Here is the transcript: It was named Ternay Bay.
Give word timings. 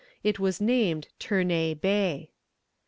It 0.23 0.39
was 0.39 0.59
named 0.59 1.09
Ternay 1.19 1.79
Bay. 1.79 2.31